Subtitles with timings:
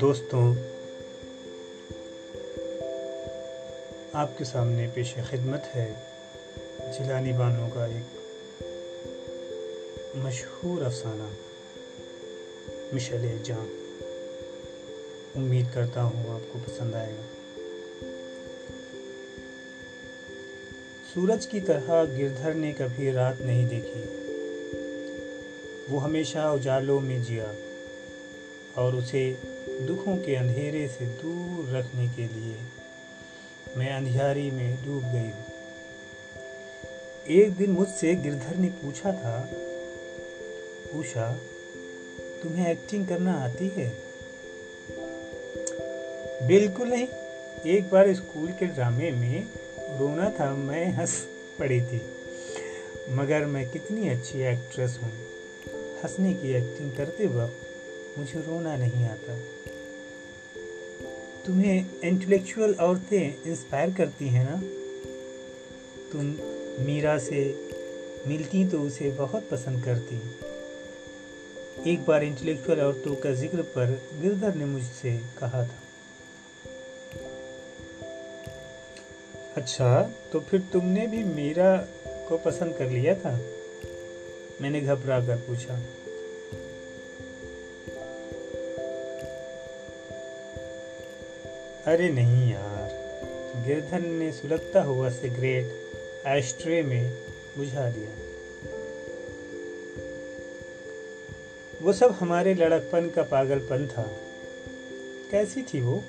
[0.00, 0.54] دوستوں،
[4.12, 5.92] آپ کے سامنے پیش خدمت ہے
[6.98, 8.16] جیلانی بانو کا ایک
[10.14, 11.28] مشہور افسانہ
[12.92, 13.66] مشل جان۔
[15.34, 17.35] امید کرتا ہوں آپ کو پسند آئے گا۔
[21.16, 24.00] سورج کی طرح گردھر نے کبھی رات نہیں دیکھی۔
[25.90, 27.44] وہ ہمیشہ اجالوں میں جیا
[28.74, 29.32] اور اسے
[29.66, 32.52] دکھوں کے اندھیرے سے دور رکھنے کے لیے
[33.76, 35.42] میں اندھیاری میں ڈوب گئی ہوں۔
[37.24, 39.46] ایک دن مجھ سے گردھر نے پوچھا تھا
[40.92, 41.34] پوچھا
[42.42, 43.90] تمہیں ایکٹنگ کرنا آتی ہے؟
[46.46, 47.06] بالکل نہیں۔
[47.62, 49.65] ایک بار اسکول کے ڈرامے میں
[49.98, 51.10] رونا تھا، میں ہنس
[51.56, 51.98] پڑی تھی۔
[53.08, 55.10] مگر میں کتنی اچھی ایکٹریس ہوں۔
[55.74, 57.66] ہنسنے کی ایکٹنگ کرتے وقت
[58.18, 59.34] مجھے رونا نہیں آتا۔
[61.44, 64.56] تمہیں انٹلیکچوئل عورتیں انسپائر کرتی ہیں نا؟
[66.12, 66.34] تم
[66.78, 67.52] میرا سے
[68.26, 70.18] ملتی تو اسے بہت پسند کرتی۔
[71.84, 73.90] ایک بار انٹلیکچوئل عورتوں کا ذکر پر
[74.22, 75.85] گردر نے مجھ سے کہا تھا۔
[79.56, 81.84] اچھا تو پھر تم نے بھی میرا
[82.28, 83.38] کو پسند کر لیا تھا؟
[84.60, 85.80] میں نے گھبرا کر پوچھا۔
[91.86, 92.94] ارے نہیں یار،
[93.68, 95.66] گردھن نے سلگتا ہوا سگریٹ
[96.24, 97.10] ایشٹرے میں
[97.58, 98.08] بجھا دیا۔
[101.80, 104.04] وہ سب ہمارے لڑک پن کا پاگل پن تھا۔
[105.30, 106.00] کیسی تھی وہ؟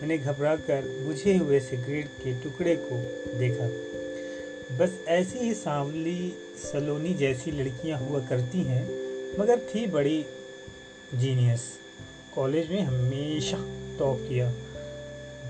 [0.00, 3.00] میں نے گھبرا کر بجھے ہوئے سگریٹ کے ٹکڑے کو
[3.38, 3.68] دیکھا۔
[4.76, 8.84] بس ایسی ہی سانولی سلونی جیسی لڑکیاں ہوا کرتی ہیں،
[9.38, 10.22] مگر تھی بڑی
[11.12, 11.60] جینیس۔
[12.34, 13.56] کالج میں ہمیشہ
[13.98, 14.50] ٹاپ کیا۔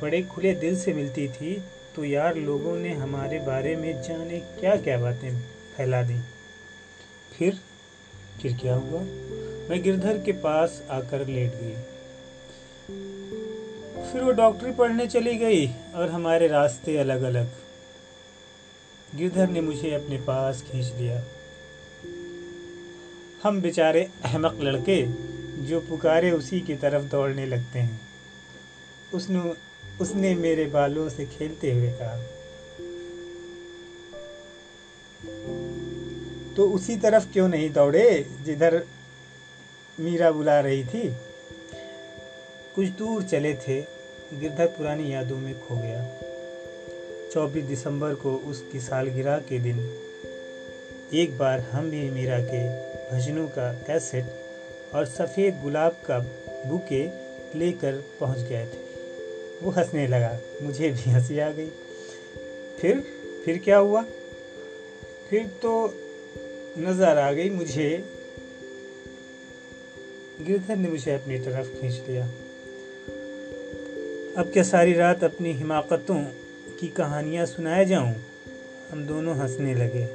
[0.01, 1.59] بڑے کھلے دل سے ملتی تھی۔
[1.95, 5.31] تو یار، لوگوں نے ہمارے بارے میں جانے کیا کیا باتیں
[5.77, 6.21] پھیلا دیں۔
[7.39, 7.51] پھر
[8.41, 9.03] پھر کیا ہوا؟
[9.69, 11.75] میں گردھر کے پاس آ کر لیٹ گئی۔
[14.13, 17.49] پھر وہ ڈاکٹری پڑھنے چلی گئی اور ہمارے راستے الگ الگ۔
[19.19, 21.21] گردھر نے مجھے اپنے پاس کھینچ لیا۔
[23.45, 25.07] ہم بیچارے احمق لڑکے
[25.57, 27.97] جو پکارے اسی کی طرف دوڑنے لگتے ہیں۔
[29.13, 29.39] اس نے
[29.99, 32.23] اس نے میرے بالوں سے کھیلتے ہوئے کہا۔
[36.55, 38.79] تو اسی طرف کیوں نہیں دوڑے جدھر
[39.99, 41.11] میرا بلا رہی تھی؟
[42.75, 43.83] کچھ دور چلے تھے۔
[44.43, 46.05] گردھر پرانی یادوں میں کھو گیا۔
[47.35, 49.79] چوبیس دسمبر کو اس کی سالگرہ کے دن
[51.11, 52.69] ایک بار ہم بھی میرا کے
[53.11, 54.15] بھجنوں کا کیسٹ
[54.91, 56.19] اور سفید گلاب کا
[56.69, 57.09] بوکے
[57.55, 58.81] لے کر پہنچ گئے تھے۔
[59.63, 61.71] وہ ہنسنے لگا، مجھے بھی ہنسی آ گئی۔
[62.81, 62.99] پھر
[63.45, 64.03] پھر کیا ہوا؟
[65.29, 65.89] پھر تو
[66.77, 67.99] نظر آ گئی مجھے۔
[70.49, 72.27] گردھر نے مجھے اپنی طرف کھینچ لیا۔
[74.37, 76.25] اب کیا ساری رات اپنی حماقتوں
[76.79, 78.15] کی کہانیاں سنائے جاؤں؟
[78.93, 80.07] ہم دونوں ہنسنے لگے۔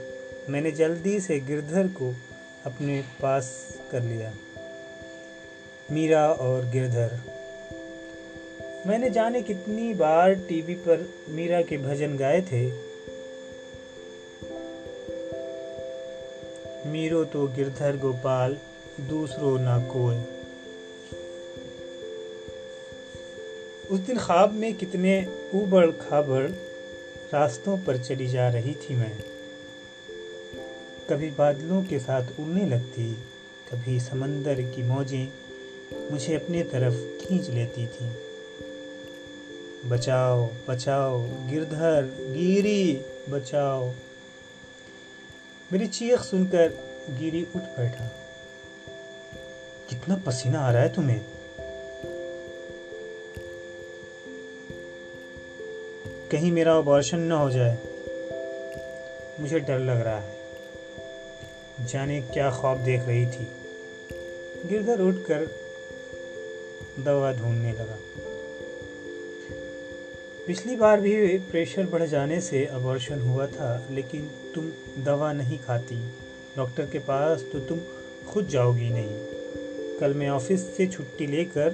[0.47, 2.11] میں نے جلدی سے گردھر کو
[2.63, 3.51] اپنے پاس
[3.89, 4.31] کر لیا۔
[5.89, 7.07] میرا اور گردھر۔
[8.85, 12.69] میں نے جانے کتنی بار ٹی وی پر میرا کے بھجن گائے تھے۔
[16.85, 18.55] میرو تو گردھر گوپال،
[18.97, 20.34] دوسرو نہ کوئے
[23.95, 26.51] اس دن خواب میں کتنے اوبڑ کھابڑ
[27.33, 29.21] راستوں پر چلی جا رہی تھی میں۔
[31.07, 33.13] کبھی بادلوں کے ساتھ اڑنے لگتی،
[33.69, 35.25] کبھی سمندر کی موجیں
[35.91, 38.13] مجھے اپنی طرف کھینچ لیتی تھیں۔
[39.87, 43.91] بچاؤ بچاؤ، گردھر، گیری، بچاؤ۔
[45.71, 46.71] میری چیخ سن کر
[47.19, 48.07] گیری اٹھ بیٹھا۔
[49.87, 51.19] کتنا پسینہ آ رہا ہے تمہیں؟
[56.35, 57.75] کہیں میرا آبارشن نہ ہو جائے۔
[59.39, 60.33] مجھے ڈر لگ رہا ہے۔
[61.87, 63.45] جانے کیا خواب دیکھ رہی تھی۔
[64.71, 65.43] گردھر اٹھ کر
[67.05, 67.95] دوا ڈھونڈنے لگا۔
[70.45, 75.95] پچھلی بار بھی پریشر بڑھ جانے سے ابارشن ہوا تھا، لیکن تم دوا نہیں کھاتی۔
[76.55, 77.77] ڈاکٹر کے پاس تو تم
[78.25, 79.29] خود جاؤ گی نہیں۔
[79.99, 81.69] کل میں آفس سے چھٹی لے کر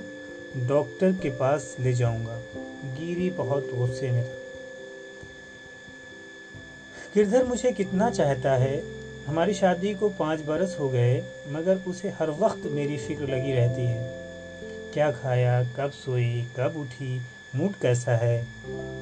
[0.56, 2.40] ڈاکٹر کے پاس لے جاؤں گا۔
[3.00, 4.41] گیری بہت غصے میں تھا۔
[7.16, 8.82] گردھر مجھے کتنا چاہتا ہے؟
[9.28, 13.82] ہماری شادی کو پانچ برس ہو گئے، مگر اسے ہر وقت میری فکر لگی رہتی
[13.82, 14.28] ہے۔
[14.92, 17.20] کیا کھایا، کب سوئی، کب اٹھی،
[17.54, 18.44] موڈ کیسا ہے؟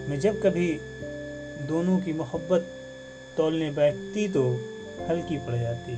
[0.07, 0.77] میں جب کبھی
[1.69, 2.61] دونوں کی محبت
[3.35, 4.57] تولنے بیٹھتی تو
[5.09, 5.95] ہلکی پڑ جاتی۔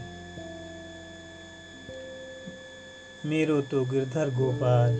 [3.23, 4.95] میرو تو گردھر گوپال۔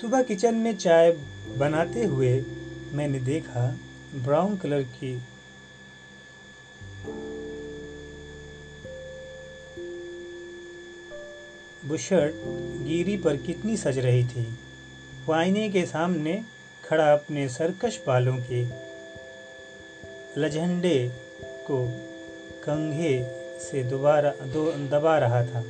[0.00, 1.14] صبح کچن میں چائے
[1.58, 2.40] بناتے ہوئے
[2.92, 3.74] میں نے دیکھا
[4.22, 5.16] براؤن کلر کی
[11.88, 12.34] بشرٹ
[12.84, 14.44] گیری پر کتنی سج رہی تھی۔
[15.26, 16.40] وہ آئینے کے سامنے
[16.82, 18.64] کھڑا اپنے سرکش بالوں کے
[20.36, 21.08] لجھنڈے
[21.66, 21.90] کو
[22.60, 23.24] کنگھے
[23.70, 24.32] سے دوبارہ
[24.90, 25.62] دبا رہا تھا۔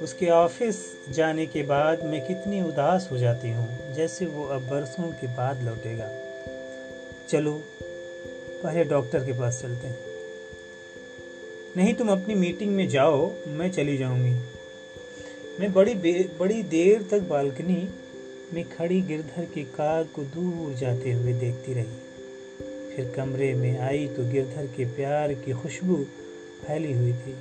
[0.00, 0.76] اس کے آفس
[1.12, 5.54] جانے کے بعد میں کتنی اداس ہو جاتی ہوں جیسے وہ اب برسوں کے بعد
[5.62, 6.27] لوٹے گا۔
[7.30, 7.60] چلو،
[8.62, 9.96] پہلے ڈاکٹر کے پاس چلتے ہیں۔
[11.76, 14.32] نہیں تم اپنی میٹنگ میں جاؤ، میں چلی جاؤں گی۔
[15.58, 15.94] میں بڑی
[16.36, 17.86] بڑی دیر تک بالکنی
[18.52, 21.96] میں کھڑی گردھر کی کار کو دور جاتے ہوئے دیکھتی رہی۔
[22.96, 26.04] پھر کمرے میں آئی تو گردھر کے پیار کی خوشبو
[26.66, 27.32] پھیلی ہوئی تھی۔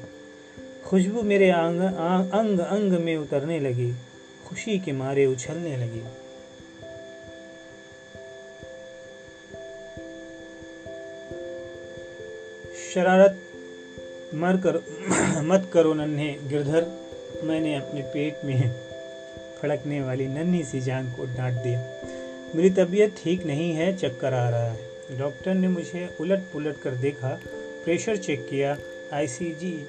[0.83, 1.81] خوشبو میرے انگ
[2.31, 3.91] انگ انگ میں اترنے لگی،
[4.43, 6.01] خوشی کے مارے اچھلنے لگی۔
[12.97, 13.31] شرارت
[14.33, 14.75] مر کر
[15.41, 16.83] مت کرو ننھے گردھر۔
[17.43, 18.61] میں نے اپنے پیٹ میں
[19.61, 21.81] پھڑکنے والی ننھی سی جان کو ڈانٹ دیا۔
[22.53, 26.93] میری طبیعت ٹھیک نہیں ہے، چکر آ رہا ہے۔ ڈاکٹر نے مجھے الٹ پلٹ کر
[26.93, 27.37] دیکھا،
[27.83, 28.75] پریشر چیک کیا،
[29.11, 29.83] آئی سی جی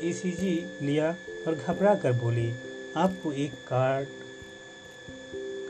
[0.00, 1.12] ای سی جی لیا
[1.44, 2.50] اور گھبرا کر بولی،
[2.94, 4.04] آپ کو ایک کارڈ،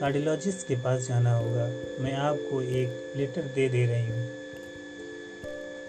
[0.01, 4.30] کارڈیولوجسٹ کے پاس جانا ہوگا۔ میں آپ کو ایک لیٹر دے دے رہی ہوں۔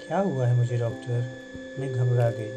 [0.07, 1.19] کیا ہوا ہے مجھے ڈاکٹر؟
[1.77, 2.51] میں گھبرا گئی۔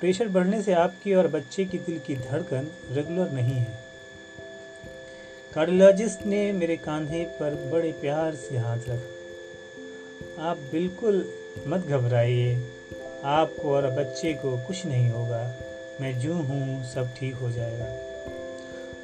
[0.00, 2.64] پریشر بڑھنے سے آپ کی اور بچے کی دل کی دھڑکن
[2.96, 3.82] ریگولر نہیں ہے۔
[5.50, 9.08] کارڈیولوجسٹ نے میرے کاندھے پر بڑے پیار سے ہاتھ رکھا۔
[10.36, 11.22] آپ بالکل
[11.66, 12.58] مت گھبرائیے۔
[13.22, 15.50] آپ کو اور بچے کو کچھ نہیں ہوگا۔
[16.00, 17.96] میں جو ہوں، سب ٹھیک ہو جائے گا۔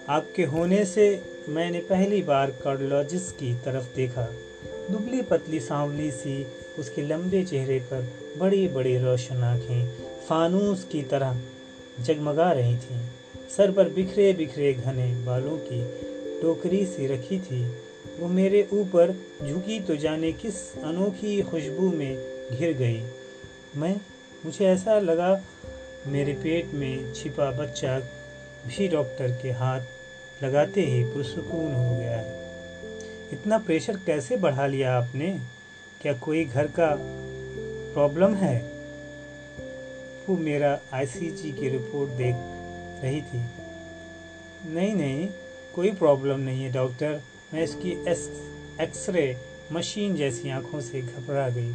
[0.06, 1.18] آپ کے ہونے سے
[1.48, 4.26] میں نے پہلی بار کارڈولوجسٹ کی طرف دیکھا۔
[4.64, 6.44] دبلی پتلی سانولی سی
[6.78, 8.00] اس کے لمبے چہرے پر
[8.38, 9.86] بڑی بڑی روشن آنکھیں
[10.26, 11.32] فانوس کی طرح
[12.04, 13.02] جگمگا رہی تھیں۔
[13.50, 15.82] سر پر بکھرے بکھرے گھنے بالوں کی
[16.42, 17.64] ٹوکری سی رکھی تھی۔
[18.18, 19.10] وہ میرے اوپر
[19.40, 22.16] جھکی تو جانے کس انوکھی خوشبو میں
[22.58, 23.02] گھر گئی۔
[23.74, 23.94] میں،
[24.44, 25.38] مجھے ایسا لگا
[26.06, 28.00] میرے پیٹ میں چھپا بچہ
[28.66, 29.84] بھی ڈاکٹر کے ہاتھ
[30.44, 32.34] لگاتے ہی پرسکون ہو گیا ہے۔
[33.32, 35.36] اتنا پریشر کیسے بڑھا لیا آپ نے؟
[35.98, 36.96] کیا کوئی گھر کا
[37.94, 38.60] پرابلم ہے؟
[40.28, 42.36] وہ میرا آئی سی جی کی رپورٹ دیکھ
[43.02, 43.38] رہی تھی۔
[44.64, 45.28] نہیں نہیں،
[45.72, 47.16] کوئی پرابلم نہیں ہے، ڈاکٹر۔
[47.52, 47.94] میں اس کی
[48.78, 49.34] ایکس رے
[49.70, 51.70] مشین جیسی آنکھوں سے گھبرا گئی۔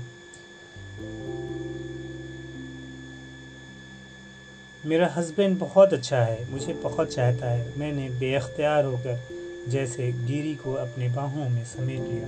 [4.86, 9.34] میرا ہسبینڈ بہت اچھا ہے، مجھے بہت چاہتا ہے۔ میں نے بے اختیار ہو کر
[9.68, 12.26] جیسے گیری کو اپنے باہوں میں سمیٹ لیا۔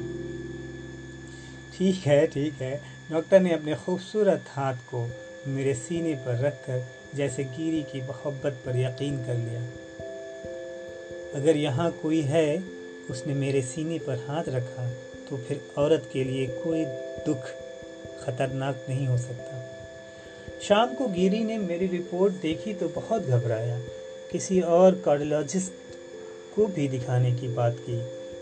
[1.77, 2.77] ٹھیک ہے ٹھیک ہے۔
[3.10, 5.08] ڈاکٹر نے اپنے خوبصورت ہاتھ کو
[5.48, 6.77] میرے سینے پر رکھ کر
[7.13, 9.60] جیسے گیری کی محبت پر یقین کر لیا۔
[11.34, 12.58] اگر یہاں کوئی ہے،
[13.10, 14.89] اس نے میرے سینے پر ہاتھ رکھا
[15.29, 16.86] تو پھر عورت کے لیے کوئی
[17.27, 17.55] دکھ
[18.20, 19.74] خطرناک نہیں ہو سکتا۔
[20.62, 23.79] شام کو گیری نے میری رپورٹ دیکھی تو بہت گھبرایا۔
[24.32, 25.96] کسی اور کارڈیولوجسٹ
[26.55, 28.00] کو بھی دکھانے کی بات کی۔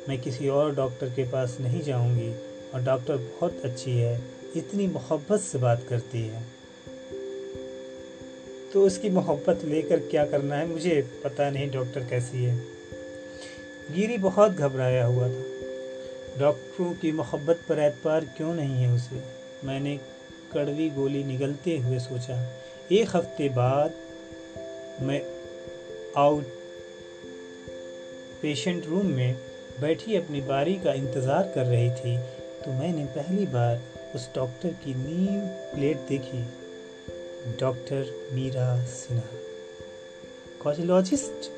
[0.07, 2.31] میں کسی اور ڈاکٹر کے پاس نہیں جاؤں گی۔
[2.73, 4.17] اور ڈاکٹر بہت اچھی ہے،
[4.55, 6.39] اتنی محبت سے بات کرتی ہے۔
[8.71, 12.55] تو اس کی محبت لے کر کیا کرنا ہے، مجھے پتہ نہیں ڈاکٹر کیسی ہے۔
[13.95, 15.65] گیری بہت گھبرایا ہوا تھا۔
[16.37, 19.19] ڈاکٹروں کی محبت پر اعتبار کیوں نہیں ہے اسے؟
[19.63, 19.97] میں نے
[20.49, 22.43] کڑوی گولی نگلتے ہوئے سوچا،
[22.87, 23.89] ایک ہفتے بعد
[25.01, 25.19] میں
[26.13, 26.43] آؤٹ
[28.41, 29.33] پیشنٹ روم میں
[29.79, 32.17] بیٹھی اپنی باری کا انتظار کر رہی تھی۔
[32.65, 33.75] تو میں نے پہلی بار
[34.13, 36.41] اس ڈاکٹر کی نیم پلیٹ دیکھی،
[37.57, 39.37] ڈاکٹر میرا سنہا۔
[40.57, 41.49] کاجولوجسٹ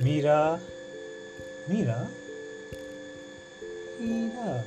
[0.00, 0.56] میرا
[1.68, 2.02] میرا؟
[4.00, 4.62] میرا۔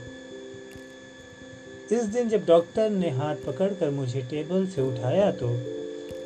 [1.89, 5.55] اس دن جب ڈاکٹر نے ہاتھ پکڑ کر مجھے ٹیبل سے اٹھایا تو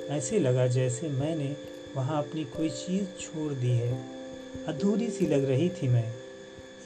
[0.10, 1.54] ایسے لگا جیسے میں نے
[1.96, 3.94] وہاں اپنی کوئی چیز چھوڑ دی ہے۔
[4.68, 6.27] ادھوری سی لگ رہی تھی میں۔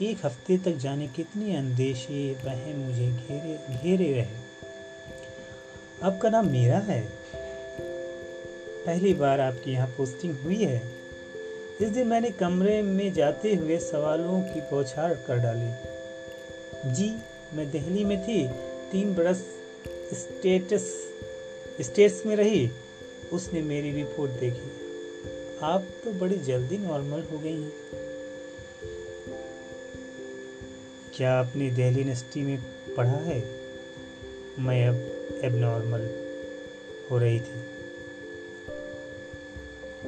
[0.06, 4.40] ایک ہفتے تک جانے کتنے اندیشے، وہم مجھے گھیرے گھیرے رہے۔
[6.00, 7.02] آپ کا نام میرا ہے؟
[8.84, 10.78] پہلی بار آپ کی یہاں پوسٹنگ ہوئی ہے۔
[11.78, 15.88] اس دن میں نے کمرے میں جاتے ہوئے سوالوں کی پوچھاڑ کر ڈالی۔
[16.84, 17.08] جی
[17.52, 18.46] میں دہلی میں تھی،
[18.90, 19.40] تین برس
[20.10, 20.82] اسٹیٹس
[21.78, 22.66] اسٹیٹس میں رہی۔
[23.30, 24.68] اس نے میری رپورٹ دیکھی۔
[25.60, 27.91] آپ تو بڑی جلدی نارمل ہو گئی ہیں۔
[31.12, 32.56] کیا آپ نے دہلی یونیورسٹی میں
[32.96, 33.40] پڑھا ہے؟
[34.58, 34.94] میں اب
[35.42, 36.06] اب نارمل
[37.10, 37.60] ہو رہی تھی۔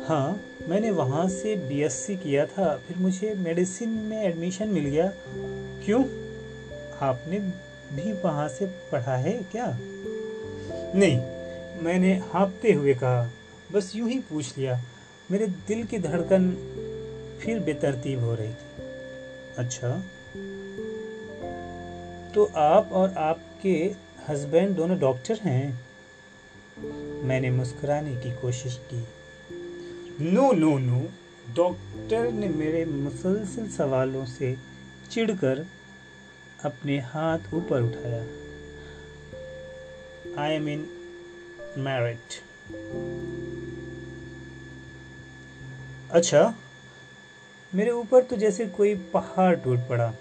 [0.08, 0.34] ہاں
[0.68, 4.86] میں نے وہاں سے بی ایس سی کیا تھا، پھر مجھے میڈیسن میں ایڈمیشن مل
[4.86, 5.10] گیا۔
[5.80, 6.04] کیوں؟
[7.00, 7.38] آپ نے
[7.94, 9.70] بھی وہاں سے پڑھا ہے کیا؟
[10.94, 11.20] نہیں،
[11.82, 13.28] میں نے ہانپتے ہوئے کہا،
[13.72, 14.74] بس یوں ہی پوچھ لیا۔
[15.30, 16.50] میرے دل کی دھڑکن
[17.38, 18.84] پھر بے ترتیب ہو رہی تھی۔
[19.56, 20.00] اچھا۔
[22.34, 23.92] تو آپ اور آپ کے
[24.28, 25.72] ہسبینڈ دونوں ڈاکٹر ہیں۔
[27.24, 29.00] میں نے مسکرانے کی کوشش کی۔
[30.20, 31.00] نو نو نو
[31.54, 34.54] ڈاکٹر نے میرے مسلسل سوالوں سے
[35.08, 35.58] چڑ کر
[36.62, 38.24] اپنے ہاتھ اوپر اٹھایا۔
[40.36, 40.84] آئی ایم ان
[41.76, 42.34] میرٹ
[46.08, 46.52] اچھا
[47.72, 50.12] میرے اوپر تو جیسے کوئی پہاڑ ٹوٹ پڑا۔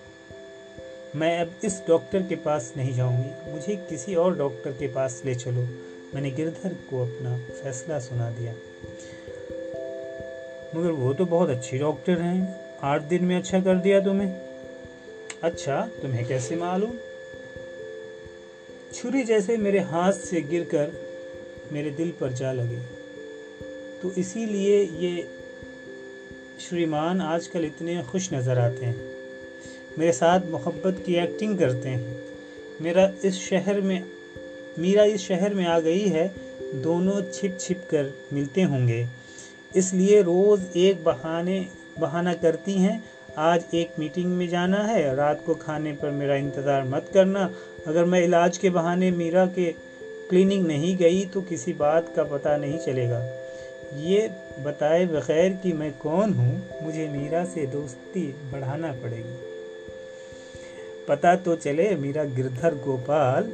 [1.16, 5.26] میں اب اس ڈاکٹر کے پاس نہیں جاؤں گی۔ مجھے کسی اور ڈاکٹر کے پاس
[5.26, 5.64] لے چلو۔
[6.14, 8.54] میں نے گردھر کو اپنا فیصلہ سنا دیا۔
[10.74, 12.46] مگر وہ تو بہت اچھی ڈاکٹر ہیں۔
[12.82, 14.40] آٹھ دن میں اچھا کر دیا تمہیں۔
[15.42, 16.96] اچھا تمہیں کیسے معلوم؟
[18.92, 20.90] چھری جیسے میرے ہاتھ سے گر کر
[21.72, 22.80] میرے دل پر جا لگی
[24.02, 25.24] تو اسی لیے یہ
[26.60, 29.13] شریمان آج کل اتنے خوش نظر آتے ہیں۔
[29.98, 32.14] میرے ساتھ محبت کی ایکٹنگ کرتے ہیں۔
[32.80, 34.00] میرا اس شہر میں
[34.78, 36.28] میرا اس شہر میں آ گئی ہے،
[36.84, 39.04] دونوں چھپ چھپ کر ملتے ہوں گے۔
[39.74, 41.64] اس لیے روز ایک بہانے
[42.00, 43.00] بہانہ کرتی ہیں۔
[43.36, 47.50] آج ایک میٹنگ میں جانا ہے۔ رات کو کھانے پر میرا انتظار مت کرنا۔
[47.86, 49.72] اگر میں علاج کے بہانے میرا کے
[50.30, 53.28] کلینک نہیں گئی تو کسی بات کا پتہ نہیں چلے گا۔
[53.96, 54.28] یہ
[54.64, 59.53] بتائے بغیر کہ میں کون ہوں، مجھے میرا سے دوستی بڑھانا پڑے گی۔
[61.06, 63.50] پتا تو چلے میرا گردھر گوپال،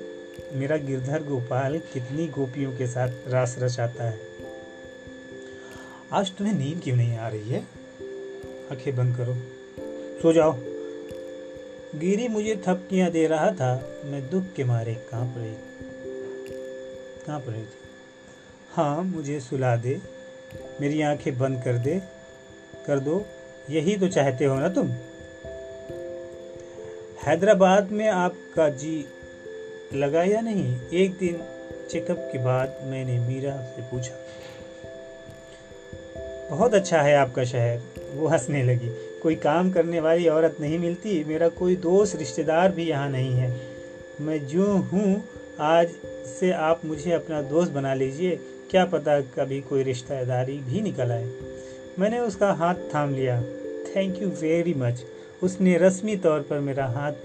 [0.52, 4.18] میرا گردھر گوپال کتنی گوپیوں کے ساتھ راس رچاتا ہے۔
[6.10, 7.62] آج تمہیں نیند کیوں نہیں آ رہی ہے؟
[8.70, 9.34] آنکھیں بند کرو۔
[10.22, 10.52] سو جاؤ۔
[12.02, 15.56] گیری مجھے تھپکیاں دے رہا تھا، میں دکھ کے مارے کانپ رہی
[17.26, 17.90] کانپ رہی تھی۔
[18.78, 19.96] ہاں مجھے سلا دے،
[20.80, 22.00] میری آنکھیں بند کر دے،
[22.86, 23.24] کر دو،
[23.68, 24.88] یہی تو چاہتے ہو نا تم؟
[27.30, 29.04] حیدرآباد میں آپ کا جی
[29.92, 31.36] لگا یا نہیں؟ ایک دن
[31.88, 34.16] چیک اپ کے بعد میں نے میرا سے پوچھا۔
[36.50, 37.78] بہت اچھا ہے آپ کا شہر۔
[38.14, 38.90] وہ ہنسنے لگی۔
[39.22, 43.42] کوئی کام کرنے والی عورت نہیں ملتی۔ میرا کوئی دوست رشتہ دار بھی یہاں نہیں
[43.42, 43.58] ہے۔
[44.20, 45.16] میں جو ہوں،
[45.58, 45.88] آج
[46.40, 51.12] سے آپ مجھے اپنا دوست بنا لیجیے۔ کیا پتا کبھی کوئی رشتہ داری بھی نکل
[51.12, 51.26] آئے۔
[51.98, 53.42] میں نے اس کا ہاتھ تھام لیا۔
[53.94, 55.04] تھینک یو ویری مچ
[55.42, 57.18] اس نے رسمی طور پر میرا ہاتھ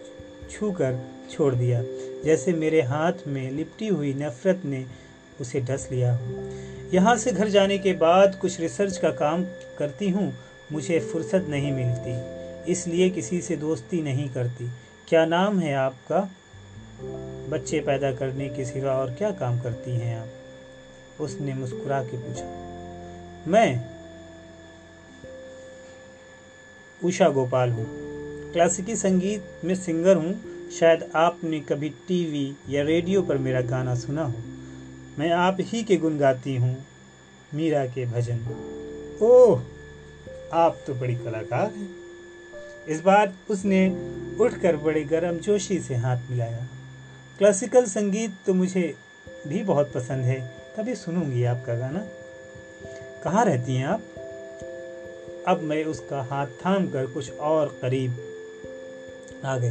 [0.51, 0.93] چھو کر
[1.29, 1.83] چھوڑ دیا۔
[2.25, 4.85] جیسے میرے ہاتھ میں لپٹی ہوئی نفرت نے
[5.39, 6.17] اسے ڈس لیا۔
[6.93, 9.45] یہاں سے گھر جانے کے بعد کچھ ریسرچ کا کام
[9.79, 10.31] کرتی ہوں،
[10.71, 12.13] مجھے فرصت نہیں ملتی۔
[12.67, 14.67] اس لیے کسی سے دوستی نہیں کرتی۔
[15.07, 16.27] کیا نام ہے آپ کا؟
[17.49, 20.27] بچے پیدا کرنے کے سوا اور کیا کام کرتی ہیں آپ؟
[21.19, 22.47] اس نے مسکرا کے پوچھا۔
[23.47, 23.77] میں،
[27.03, 28.04] اوشا گوپال ہوں۔
[28.55, 30.33] کلاسیکی سنگیت میں سنگر ہوں،
[30.71, 34.33] شاید آپ نے کبھی ٹی وی یا ریڈیو پر میرا گانا سنا ہو۔
[35.19, 36.75] میں آپ ہی کے گن گاتی ہوں،
[37.53, 38.39] میرا کے بھجن۔
[39.19, 39.57] اوہ،
[40.51, 41.87] آپ تو بڑی کلاکار ہیں۔
[42.87, 43.95] اس بار اس نے
[44.39, 46.59] اٹھ کر بڑے گرم جوشی سے ہاتھ ملایا۔
[47.39, 48.93] کلاسیکل سنگیت تو مجھے
[49.47, 52.05] بھی بہت پسند ہے کبھی سنوں گی آپ کا گانا۔
[53.23, 54.01] کہاں رہتی ہیں آپ؟
[55.45, 58.11] اب میں اس کا ہاتھ تھام کر کچھ اور قریب
[59.45, 59.71] آ گئی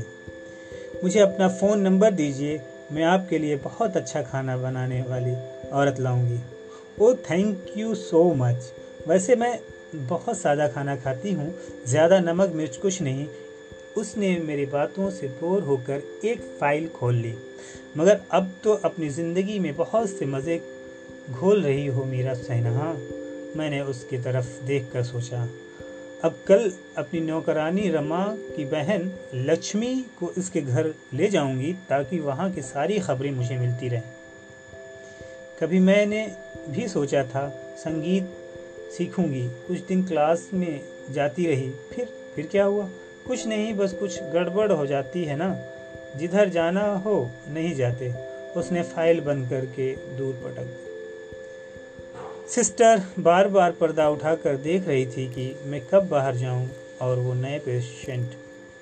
[1.03, 2.57] مجھے اپنا فون نمبر دیجیے
[2.91, 5.33] میں آپ کے لیے بہت اچھا کھانا بنانے والی
[5.71, 6.35] عورت لاؤں گی۔
[6.97, 8.71] او تھینک یو سو مچ
[9.07, 9.53] ویسے میں
[10.07, 11.49] بہت سادہ کھانا کھاتی ہوں،
[11.85, 13.25] زیادہ نمک مرچ کچھ نہیں۔
[13.95, 17.35] اس نے میری باتوں سے بور ہو کر ایک فائل کھول لی۔
[17.95, 20.59] مگر اب تو اپنی زندگی میں بہت سے مزے
[21.39, 22.93] گھول رہی ہو میرا سہنہا۔
[23.55, 25.45] میں نے اس کی طرف دیکھ کر سوچا۔
[26.23, 29.01] اب کل اپنی نوکرانی رما کی بہن
[29.33, 33.89] لکشمی کو اس کے گھر لے جاؤں گی تاکہ وہاں کی ساری خبریں مجھے ملتی
[33.89, 34.11] رہیں۔
[35.59, 36.27] کبھی میں نے
[36.67, 37.51] بھی سوچا تھا،
[37.83, 38.23] سنگیت
[38.93, 40.79] سیکھوں گی۔ کچھ دن کلاس میں
[41.13, 42.03] جاتی رہی، پھر
[42.35, 42.87] پھر کیا ہوا؟
[43.23, 45.55] کچھ نہیں، بس کچھ گڑبڑ ہو جاتی ہے نا۔
[46.19, 48.09] جدھر جانا ہو، نہیں جاتے۔
[48.55, 50.92] اس نے فائل بند کر کے دور پٹک دی
[52.47, 56.65] سسٹر بار بار پردہ اٹھا کر دیکھ رہی تھی کہ میں کب باہر جاؤں
[56.97, 58.27] اور وہ نئے پیشنٹ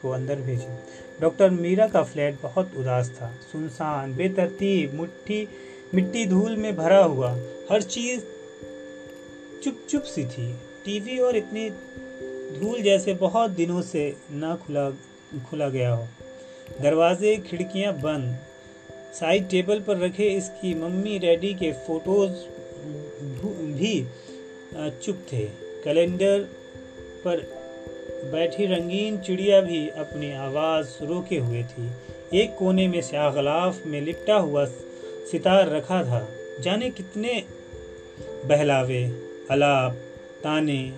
[0.01, 0.75] کو اندر بھیجیں۔
[1.19, 5.45] ڈاکٹر میرا کا فلیٹ بہت اداس تھا، سنسان، بے ترتیب، مٹھی،
[5.93, 7.37] مٹی دھول میں بھرا ہوا۔
[7.69, 8.19] ہر چیز
[9.61, 10.51] چپ چپ سی تھی۔
[10.83, 11.69] ٹی وی اور اتنی
[12.59, 14.89] دھول جیسے بہت دنوں سے نہ کھلا
[15.49, 16.05] کھلا گیا ہو۔
[16.83, 18.33] دروازے، کھڑکیاں بند۔
[19.13, 22.31] سائڈ ٹیبل پر رکھے اس کی ممی ڈیڈی کے فوٹوز
[23.81, 24.03] بھی
[24.99, 25.45] چپ تھے۔
[25.83, 26.43] کیلنڈر
[27.23, 27.39] پر
[28.31, 31.83] بیٹھی رنگین چڑیا بھی اپنی آواز روکے ہوئے تھی۔
[32.29, 34.65] ایک کونے میں سیاہ غلاف میں لپٹا ہوا
[35.31, 36.25] ستار رکھا تھا۔
[36.61, 37.41] جانے کتنے
[38.47, 39.05] بہلاوے
[39.49, 39.91] الاپ
[40.41, 40.89] تانے،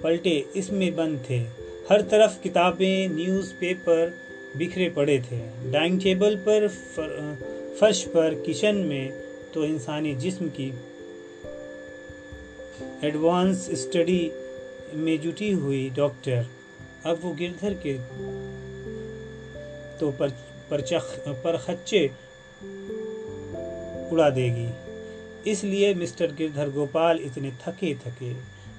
[0.00, 1.44] پلٹے اس میں بند تھے۔
[1.90, 4.08] ہر طرف کتابیں، نیوز پیپر
[4.54, 6.66] بکھرے پڑے تھے۔ ڈائنگ ٹیبل پر
[7.78, 9.08] فرش پر کچن میں
[9.52, 10.70] تو انسانی جسم کی
[12.80, 14.30] ایڈوانس اسٹڈی
[14.92, 16.42] میں جٹی ہوئی ڈاکٹر
[17.04, 17.96] اب وہ گردھر کے
[19.98, 20.10] تو
[21.42, 22.08] پرخچے
[24.10, 24.66] اڑا دے گی۔
[25.44, 28.32] اس لیے مسٹر گردھر گوپال اتنے تھکے تھکے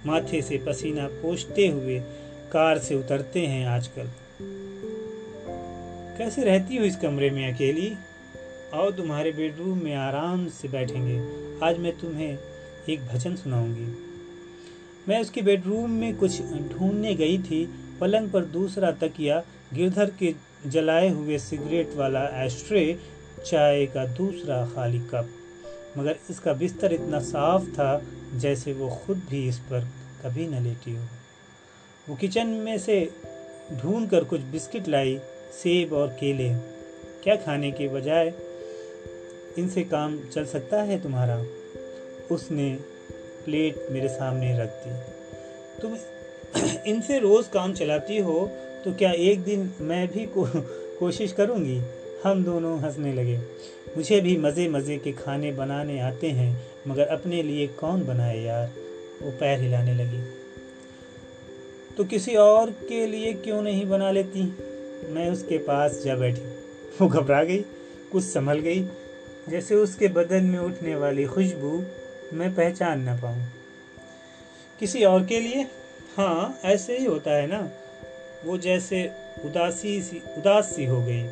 [0.05, 1.99] ماتھے سے پسینہ پوچھتے ہوئے
[2.49, 4.05] کار سے اترتے ہیں آج کل۔
[6.17, 7.93] کیسے رہتی ہو اس کمرے میں اکیلی؟
[8.71, 11.19] آؤ تمہارے بیڈ روم میں آرام سے بیٹھیں گے۔
[11.59, 12.37] آج میں تمہیں
[12.85, 13.85] ایک بھجن سناؤں گی۔
[15.07, 16.41] میں اس کے بیڈ روم میں کچھ
[16.77, 17.65] ڈھونڈنے گئی تھی،
[17.99, 19.41] پلنگ پر دوسرا تکیا
[19.77, 20.31] گردھر کے
[20.65, 22.93] جلائے ہوئے سگریٹ والا ایسٹرے
[23.43, 25.41] چائے کا دوسرا خالی کپ۔
[25.95, 27.99] مگر اس کا بستر اتنا صاف تھا
[28.33, 29.79] جیسے وہ خود بھی اس پر
[30.21, 31.03] کبھی نہ لیٹی ہو۔
[32.07, 33.05] وہ کچن میں سے
[33.81, 35.17] ڈھونڈ کر کچھ بسکٹ لائی،
[35.51, 36.51] سیب اور کیلے۔
[37.21, 38.31] کیا کھانے کے بجائے
[39.55, 41.41] ان سے کام چل سکتا ہے تمہارا؟
[42.33, 42.77] اس نے
[43.45, 44.91] پلیٹ میرے سامنے رکھ دی۔
[45.81, 45.93] تم
[46.85, 48.47] ان سے روز کام چلاتی ہو،
[48.83, 50.25] تو کیا ایک دن میں بھی
[50.99, 51.79] کوشش کروں گی؟
[52.25, 53.37] ہم دونوں ہنسنے لگے۔
[53.95, 56.53] مجھے بھی مزے مزے کے کھانے بنانے آتے ہیں،
[56.85, 58.67] مگر اپنے لیے کون بنائے یار؟
[59.21, 60.19] وہ پیر ہلانے لگی۔
[61.95, 64.49] تو کسی اور کے لیے کیوں نہیں بنا لیتی؟
[65.09, 66.43] میں اس کے پاس جا بیٹھی۔
[66.99, 67.63] وہ گھبرا گئی،
[68.09, 68.85] کچھ سنبھل گئی،
[69.47, 71.81] جیسے اس کے بدن میں اٹھنے والی خوشبو
[72.31, 73.39] میں پہچان نہ پاؤں۔
[74.79, 75.63] کسی اور کے لیے؟
[76.17, 77.67] ہاں ایسے ہی ہوتا ہے نا۔
[78.43, 79.07] وہ جیسے
[79.43, 81.27] اداسی سی، اداس سی ہو گئی۔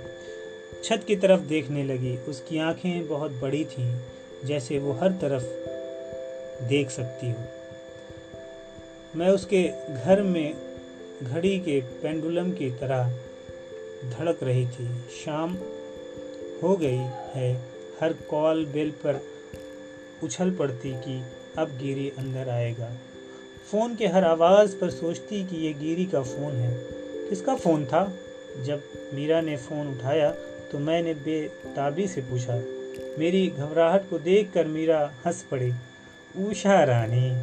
[0.82, 4.00] چھت کی طرف دیکھنے لگی۔ اس کی آنکھیں بہت بڑی تھیں،
[4.44, 5.46] جیسے وہ ہر طرف
[6.70, 7.44] دیکھ سکتی ہو۔
[9.16, 9.72] میں اس کے
[10.04, 10.54] گھر میں
[11.30, 13.04] گھڑی کے پینڈولم کی طرح
[14.18, 14.86] دھڑک رہی تھی۔
[15.24, 15.56] شام
[16.64, 17.00] ہو گئی
[17.36, 17.58] ہے،
[18.02, 19.18] ہر کال بیل پر
[20.24, 21.20] اچھل پڑتی کہ
[21.56, 22.88] اب گیری اندر آئے گا۔
[23.70, 26.78] فون کے ہر آواز پر سوچتی کہ یہ گیری کا فون ہے۔
[27.30, 28.06] کس کا فون تھا؟
[28.64, 28.78] جب
[29.14, 30.34] میرا نے فون اٹھایا
[30.72, 32.58] تو میں نے بے تابی سے پوچھا۔
[33.18, 35.70] میری گھبراہٹ کو دیکھ کر میرا ہنس پڑی
[36.36, 37.34] اوشا رانی،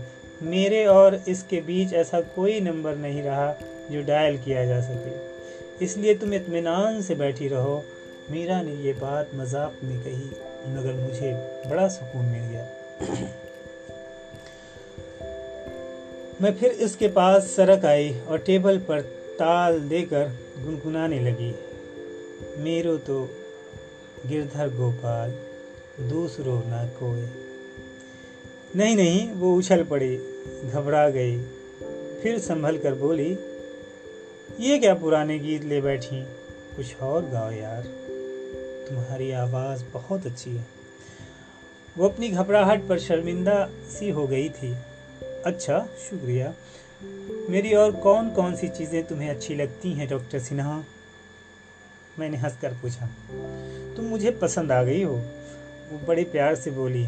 [0.40, 3.54] میرے اور اس کے بیچ ایسا کوئی نمبر نہیں رہا
[3.90, 5.32] جو ڈائل کیا جا سکے۔
[5.80, 7.80] اس لیے تم اطمینان سے بیٹھی رہو۔
[8.30, 11.32] میرا نے یہ بات مذاق میں کہی۔ مگر مجھے
[11.70, 12.64] بڑا سکون مل گیا۔
[16.40, 19.00] میں پھر اس کے پاس سرک آئی اور ٹیبل پر
[19.38, 20.26] تال دے کر
[20.64, 21.52] گنگنانے لگی۔
[22.56, 23.26] میرو تو
[24.30, 25.30] گردھر گوپال
[26.10, 27.24] دوسروں نہ کوئی۔
[28.74, 30.18] نہیں نہیں، وہ اچھل پڑی،
[30.72, 31.38] گھبرا گئی۔
[32.22, 33.34] پھر سنبھل کر بولی،
[34.58, 36.22] یہ کیا پرانے گیت لے بیٹھی؟
[36.76, 38.05] کچھ اور گاؤ یار۔
[38.88, 40.62] تمہاری آواز بہت اچھی ہے۔
[41.96, 44.74] وہ اپنی گھبراہٹ پر شرمندہ سی ہو گئی تھی۔
[45.44, 46.44] اچھا شکریہ۔
[47.48, 50.80] میری اور کون کون سی چیزیں تمہیں اچھی لگتی ہیں، ڈاکٹر سنہا؟
[52.18, 53.06] میں نے ہنس کر پوچھا۔
[53.96, 55.22] تم مجھے پسند آ گئی ہو۔
[55.90, 57.06] وہ بڑے پیار سے بولی،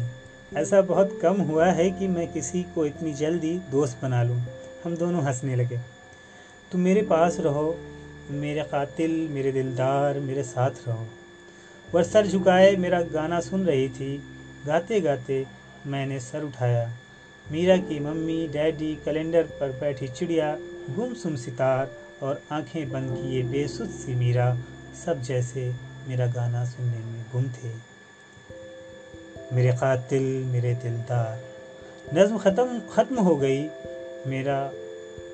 [0.55, 4.39] ایسا بہت کم ہوا ہے کہ میں کسی کو اتنی جلدی دوست بنا لوں۔
[4.85, 5.75] ہم دونوں ہنسنے لگے۔
[6.71, 7.73] تم میرے پاس رہو،
[8.29, 11.05] میرے قاتل، میرے دلدار، میرے ساتھ رہو۔
[11.93, 14.17] وہ سر جھکائے میرا گانا سن رہی تھی۔
[14.67, 15.43] گاتے گاتے
[15.85, 16.85] میں نے سر اٹھایا۔
[17.51, 20.55] میرا کی ممی، ڈیڈی، کیلنڈر پر بیٹھی چڑیا
[20.97, 21.85] گم سم ستار
[22.19, 24.53] اور آنکھیں بند کیے بے سد سی میرا۔
[24.93, 25.71] سب جیسے
[26.07, 27.71] میرا گانا سننے میں گم تھے۔
[29.51, 31.37] میرے قاتل، میرے دلدار،
[32.15, 33.67] نظم ختم ختم ہو گئی۔
[34.25, 34.69] میرا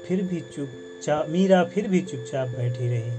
[0.08, 3.10] پھر بھی چپ چاپ، میرا پھر بھی چپ چاپ بیٹھی رہی۔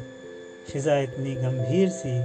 [0.66, 2.18] فضا اتنی گمبھیر سی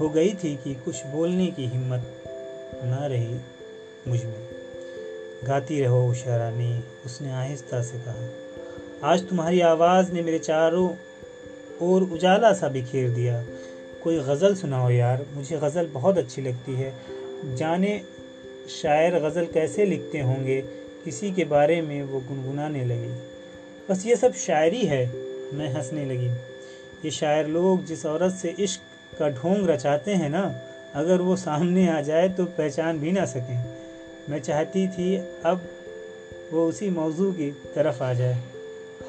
[0.00, 2.28] ہو گئی تھی کہ کچھ بولنے کی ہمت
[2.84, 3.36] نہ رہی
[4.06, 4.46] مجھ میں۔
[5.46, 8.26] گاتی رہو شرانی اس نے آہستہ سے کہا۔
[9.00, 10.88] آج تمہاری آواز نے میرے چاروں
[11.78, 13.42] اور اجالا سا بکھیر دیا۔
[14.00, 16.90] کوئی غزل سناؤ یار، مجھے غزل بہت اچھی لگتی ہے۔
[17.56, 17.98] جانے
[18.68, 20.62] شاعر غزل کیسے لکھتے ہوں گے؟
[21.04, 23.10] کسی کے بارے میں وہ گنگنانے لگی۔
[23.88, 25.06] بس یہ سب شاعری ہے،
[25.52, 26.28] میں ہنسنے لگی۔
[27.02, 28.82] یہ شاعر لوگ، جس عورت سے عشق
[29.18, 30.52] کا ڈھونگ رچاتے ہیں نا،
[30.92, 33.74] اگر وہ سامنے آ جائے تو پہچان بھی نہ سکیں۔
[34.28, 35.58] میں چاہتی تھی اب
[36.50, 38.34] وہ اسی موضوع کی طرف آ جائے۔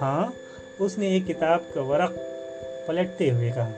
[0.01, 0.31] ہاں
[0.79, 2.13] اس نے ایک کتاب کا ورق
[2.87, 3.71] پلٹتے ہوئے کہا،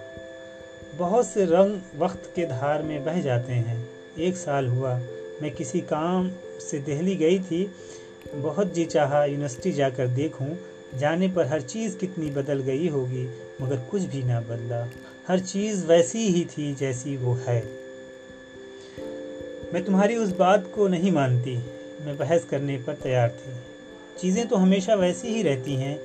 [0.98, 3.84] بہت سے رنگ وقت کے دھار میں بہہ جاتے ہیں۔
[4.16, 5.00] ایک سال ہوا،
[5.42, 7.68] میں کسی کام سے دہلی گئی تھی۔
[8.42, 10.48] بہت جی چاہا یونیورسٹی جا کر دیکھوں۔
[11.00, 13.28] جانے پر ہر چیز کتنی بدل گئی ہوگی،
[13.60, 14.86] مگر کچھ بھی نہ بدلا۔
[15.30, 17.62] ہر چیز ویسی ہی تھی جیسی وہ ہے۔
[19.74, 21.58] میں تمہاری اس بات کو نہیں مانتی۔
[22.06, 23.52] میں بحث کرنے پر تیار تھی۔
[24.18, 25.98] چیزیں تو ہمیشہ ویسی ہی رہتی ہیں۔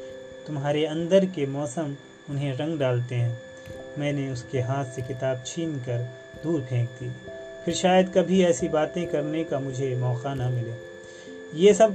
[0.47, 1.95] تمہارے اندر کے موسم
[2.29, 3.35] انہیں رنگ ڈالتے ہیں۔
[3.97, 5.99] میں نے اس کے ہاتھ سے کتاب چھین کر
[6.45, 7.09] دور پھینک دی۔
[7.65, 10.99] پھر شاید کبھی ایسی باتیں کرنے کا مجھے موقع نہ ملے۔
[11.53, 11.89] یہ سب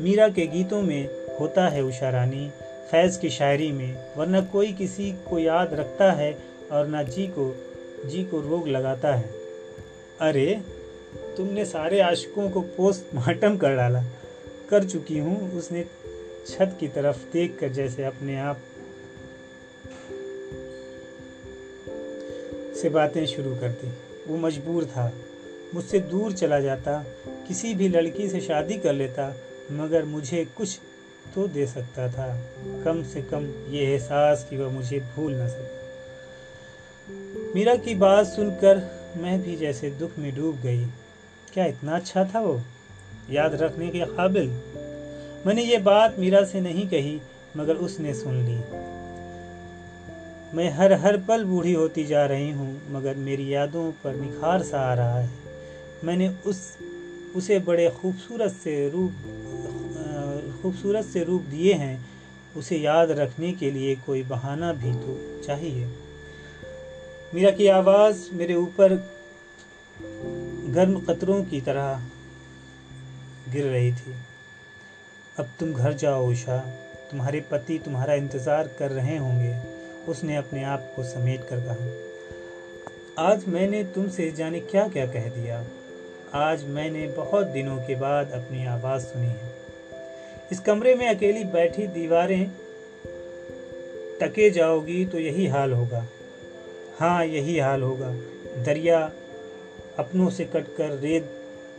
[0.00, 1.06] میرا کے گیتوں میں
[1.40, 2.48] ہوتا ہے اشارانی
[2.90, 6.32] فیض کی شاعری میں، ورنہ کوئی کسی کو یاد رکھتا ہے
[6.68, 7.52] اور نہ جی کو
[8.04, 9.26] جی کو روگ لگاتا ہے۔
[10.20, 10.54] ارے،
[11.36, 14.00] تم نے سارے عاشقوں کو پوسٹ مارٹم کر ڈالا۔
[14.66, 15.84] کر چکی ہوں، اس نے
[16.46, 18.56] چھت کی طرف دیکھ کر جیسے اپنے آپ
[22.76, 23.88] سے باتیں شروع کرتی
[24.26, 25.10] وہ مجبور تھا،
[25.72, 27.02] مجھ سے دور چلا جاتا،
[27.48, 29.30] کسی بھی لڑکی سے شادی کر لیتا،
[29.70, 30.80] مگر مجھے کچھ
[31.34, 32.40] تو دے سکتا تھا۔
[32.84, 35.78] کم سے کم یہ احساس کہ وہ مجھے بھول نہ سکتا
[37.54, 38.78] میرا کی بات سن کر
[39.16, 40.84] میں بھی جیسے دکھ میں ڈوب گئی۔
[41.52, 42.58] کیا اتنا اچھا تھا وہ؟
[43.28, 44.48] یاد رکھنے کے قابل۔
[45.44, 47.18] میں نے یہ بات میرا سے نہیں کہی،
[47.54, 48.56] مگر اس نے سن لی۔
[50.52, 54.92] میں ہر ہر پل بوڑھی ہوتی جا رہی ہوں، مگر میری یادوں پر نکھار سا
[54.92, 55.26] آ رہا ہے۔
[56.02, 56.76] میں نے اس،
[57.34, 59.28] اسے بڑے خوبصورت سے روپ
[60.62, 61.96] خوبصورت سے روپ دیے ہیں،
[62.54, 65.86] اسے یاد رکھنے کے لیے کوئی بہانہ بھی تو چاہیے۔
[67.32, 68.92] میرا کی آواز میرے اوپر
[70.74, 71.94] گرم قطروں کی طرح
[73.54, 74.12] گر رہی تھی۔
[75.36, 76.62] اب تم گھر جاؤ اوشا
[77.10, 79.52] تمہارے پتی تمہارا انتظار کر رہے ہوں گے،
[80.06, 81.86] اس نے اپنے آپ کو سمیٹ کر کہا۔
[83.16, 85.62] آج میں نے تم سے جانے کیا کیا کہہ دیا؟
[86.32, 89.57] آج میں نے بہت دنوں کے بعد اپنی آواز سنی ہے۔
[90.50, 92.46] اس کمرے میں اکیلی بیٹھی دیواریں
[94.18, 96.04] ٹکے جاؤ گی تو یہی حال ہوگا۔
[97.00, 98.12] ہاں یہی حال ہوگا۔
[98.66, 99.08] دریا
[99.96, 101.22] اپنوں سے کٹ کر ریت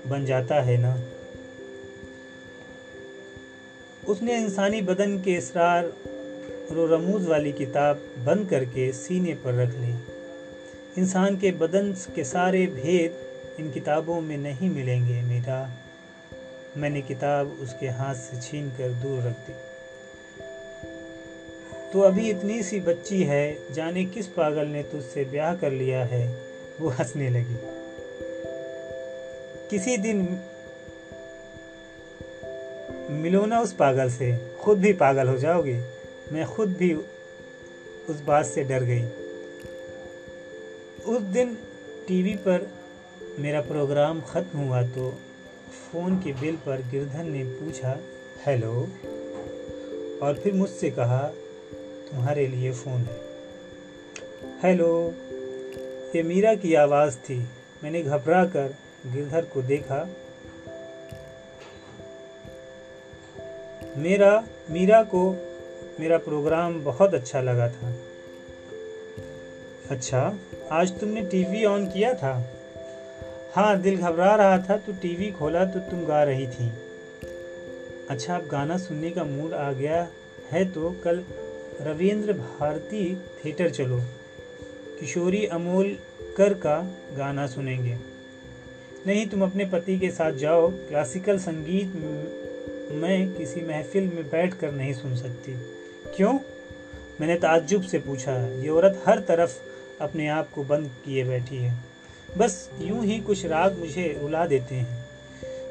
[0.08, 0.96] بن جاتا ہے نا۔
[4.08, 5.84] اس نے انسانی بدن کے اسرار
[6.72, 9.92] رو رموز والی کتاب بند کر کے سینے پر رکھ لی۔
[10.96, 13.12] انسان کے بدن کے سارے بھید
[13.58, 15.66] ان کتابوں میں نہیں ملیں گے، میرا۔
[16.76, 19.54] میں نے کتاب اس کے ہاتھ سے چھین کر دور رکھ دی۔
[21.92, 26.12] تو ابھی اتنی سی بچی ہے، جانے کس پاگل نے تجھ سے بیاہ کر لیا
[26.12, 26.36] ہے؟
[26.80, 27.56] وہ ہنسنے لگی۔
[29.70, 30.26] کسی دن
[33.10, 35.80] ملو نا اس پاگل سے، خود بھی پاگل ہو جاؤ گے۔
[36.32, 36.94] میں خود بھی
[38.08, 39.06] اس بات سے ڈر گئی۔
[41.04, 41.54] اس دن
[42.06, 42.62] ٹی وی پر
[43.38, 45.12] میرا پروگرام ختم ہوا تو
[45.72, 47.98] فون کے بل پر گردھن نے پوچھا،
[48.48, 48.86] ہیلو؟
[50.20, 51.32] اور پھر مجھ سے کہا،
[52.10, 53.18] تمہارے لیے فون ہے۔
[54.64, 55.12] ہیلو؟
[56.14, 57.40] یہ میرا کی آواز تھی۔
[57.82, 58.68] میں نے گھبرا کر
[59.16, 60.06] گردھر کو دیکھا۔
[63.96, 65.36] میرا میرا کو
[66.00, 67.92] میرا پروگرام بہت اچھا لگا تھا۔
[69.90, 70.32] اچھا
[70.70, 72.44] آج تم نے ٹی وی آن کیا تھا؟
[73.58, 76.70] ہاں دل گھبرا رہا تھا، تو ٹی وی کھولا تو تم گا رہی تھی۔
[78.08, 80.06] اچھا اب گانا سننے کا موڈ آ گیا
[80.54, 81.22] ہے تو کل
[81.86, 84.00] رویندر بھارتی تھیٹر چلو۔
[85.02, 85.96] کشوری امول
[86.38, 86.82] کر کا
[87.18, 87.96] گانا سنیں گے۔
[89.06, 91.96] نہیں، تم اپنے پتی کے ساتھ جاؤ۔ کلاسیکل سنگیت
[92.92, 95.54] میں کسی محفل میں بیٹھ کر نہیں سن سکتی۔
[96.16, 96.40] کیوں؟
[97.20, 99.54] میں نے تعجب سے پوچھا، یہ عورت ہر طرف
[100.00, 101.88] اپنے آپ کو بند کیے بیٹھی ہے۔
[102.38, 105.04] بس یوں ہی کچھ راگ مجھے رلا دیتے ہیں،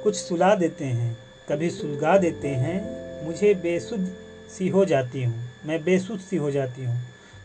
[0.03, 1.14] کچھ سلا دیتے ہیں،
[1.47, 2.81] کبھی سلگا دیتے ہیں،
[3.25, 4.11] مجھے بے سد
[4.51, 5.33] سی ہو جاتی ہوں،
[5.64, 6.94] میں بے سد سی ہو جاتی ہوں۔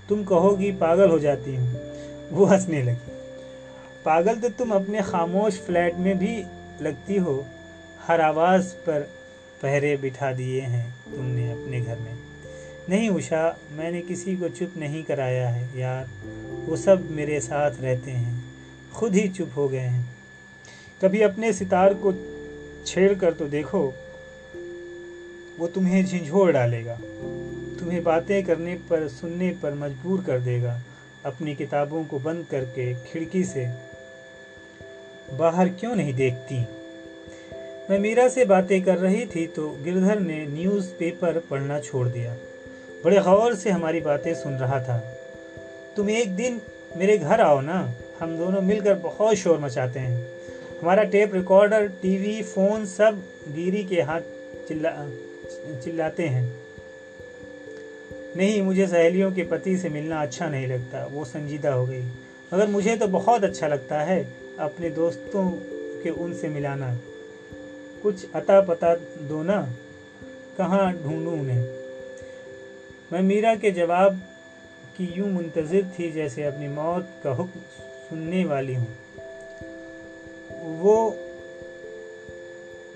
[0.07, 1.73] تم کہو گی پاگل ہو جاتی ہوں۔
[2.31, 3.19] وہ ہنسنے لگی۔
[4.03, 6.43] پاگل تو تم اپنے خاموش فلیٹ میں بھی
[6.79, 7.41] لگتی ہو،
[8.07, 9.03] ہر آواز پر
[9.61, 12.15] پہرے بٹھا دیے ہیں تم نے اپنے گھر میں۔
[12.87, 16.05] نہیں اشا میں نے کسی کو چپ نہیں کرایا ہے، یار،
[16.67, 18.33] وہ سب میرے ساتھ رہتے ہیں۔
[18.93, 20.01] خود ہی چپ ہو گئے ہیں۔
[21.01, 22.11] کبھی اپنے ستار کو
[22.85, 23.91] چھیڑ کر تو دیکھو،
[25.57, 26.95] وہ تمہیں جھنجھوڑ ڈالے گا۔
[27.79, 30.77] تمہیں باتیں کرنے پر، سننے پر مجبور کر دے گا۔
[31.23, 33.65] اپنی کتابوں کو بند کر کے کھڑکی سے
[35.37, 36.63] باہر کیوں نہیں دیکھتی؟
[37.89, 42.35] میں میرا سے باتیں کر رہی تھی تو گردھر نے نیوز پیپر پڑھنا چھوڑ دیا۔
[43.03, 45.01] بڑے غور سے ہماری باتیں سن رہا تھا۔
[45.95, 46.57] تم ایک دن
[46.95, 47.87] میرے گھر آؤ نا۔
[48.21, 50.21] ہم دونوں مل کر بہت شور مچاتے ہیں۔
[50.81, 53.11] ہمارا ٹیپ ریکارڈر، ٹی وی، فون سب
[53.55, 54.23] گیری کے ہاتھ
[54.69, 55.05] چلا،
[55.83, 56.49] چلاتے ہیں۔
[58.35, 62.01] نہیں، مجھے سہیلیوں کے پتی سے ملنا اچھا نہیں لگتا، وہ سنجیدہ ہو گئی۔
[62.51, 64.23] مگر مجھے تو بہت اچھا لگتا ہے
[64.57, 65.51] اپنے دوستوں
[66.03, 66.93] کے ان سے ملانا۔
[68.01, 68.87] کچھ عطا پتا
[69.29, 69.65] دو نا،
[70.57, 71.63] کہاں ڈھونڈوں انہیں؟
[73.11, 74.15] میں میرا کے جواب
[74.97, 77.59] کی یوں منتظر تھی جیسے اپنی موت کا حکم
[78.13, 78.85] سننے والی ہوں۔
[80.63, 81.11] وہ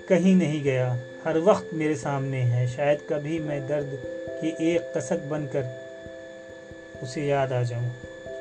[0.08, 3.94] کہیں نہیں گیا۔ ہر وقت میرے سامنے ہے۔ شاید کبھی میں درد
[4.40, 5.62] کی ایک قسک بن کر
[7.00, 7.88] اسے یاد آ جاؤں۔